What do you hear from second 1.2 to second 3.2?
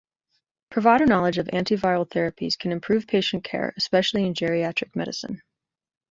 of antiviral therapies can improve